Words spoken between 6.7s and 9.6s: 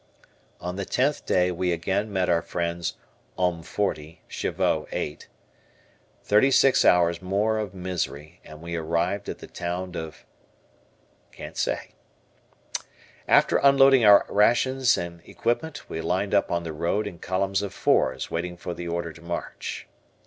hours more of misery, and we arrived at the